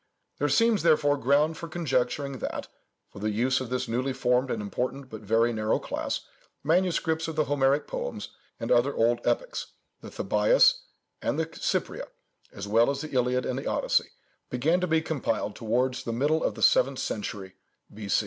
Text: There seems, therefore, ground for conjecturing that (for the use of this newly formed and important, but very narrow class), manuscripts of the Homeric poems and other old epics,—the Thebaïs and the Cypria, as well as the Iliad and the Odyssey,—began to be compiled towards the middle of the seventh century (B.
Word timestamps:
There 0.39 0.49
seems, 0.49 0.81
therefore, 0.81 1.15
ground 1.15 1.57
for 1.57 1.67
conjecturing 1.67 2.39
that 2.39 2.67
(for 3.11 3.19
the 3.19 3.29
use 3.29 3.61
of 3.61 3.69
this 3.69 3.87
newly 3.87 4.13
formed 4.13 4.49
and 4.49 4.59
important, 4.59 5.11
but 5.11 5.21
very 5.21 5.53
narrow 5.53 5.77
class), 5.77 6.21
manuscripts 6.63 7.27
of 7.27 7.35
the 7.35 7.43
Homeric 7.45 7.85
poems 7.85 8.29
and 8.59 8.71
other 8.71 8.95
old 8.95 9.19
epics,—the 9.27 10.09
Thebaïs 10.09 10.79
and 11.21 11.37
the 11.39 11.45
Cypria, 11.53 12.07
as 12.51 12.67
well 12.67 12.89
as 12.89 13.01
the 13.01 13.09
Iliad 13.11 13.45
and 13.45 13.59
the 13.59 13.67
Odyssey,—began 13.67 14.79
to 14.81 14.87
be 14.87 15.03
compiled 15.03 15.55
towards 15.55 16.03
the 16.03 16.13
middle 16.13 16.43
of 16.43 16.55
the 16.55 16.63
seventh 16.63 16.97
century 16.97 17.53
(B. 17.93 18.09